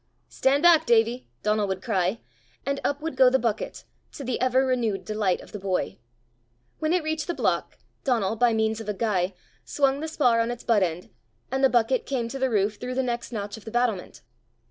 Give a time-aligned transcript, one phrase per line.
[0.29, 2.21] "Stand back, Davie," Donal would cry,
[2.65, 5.99] and up would go the bucket, to the ever renewed delight of the boy.
[6.79, 10.49] When it reached the block, Donal, by means of a guy, swung the spar on
[10.49, 11.11] its but end,
[11.51, 14.21] and the bucket came to the roof through the next notch of the battlement.